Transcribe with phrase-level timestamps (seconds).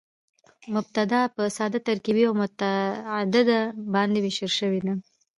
[0.73, 3.59] مبتداء په ساده، ترکیبي او متعدده
[3.93, 4.93] باندي وېشل سوې ده.